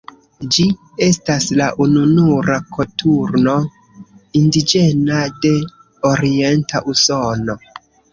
[0.53, 0.63] Ĝi
[1.07, 3.53] estas la ununura koturno
[4.39, 5.53] indiĝena de
[6.13, 7.57] orienta Usono.